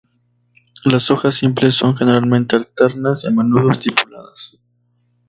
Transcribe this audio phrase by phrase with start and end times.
[0.83, 4.57] Las hojas simples, son generalmente alternas y a menudo estipuladas.